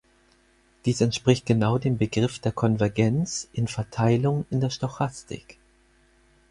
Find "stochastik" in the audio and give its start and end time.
4.71-5.59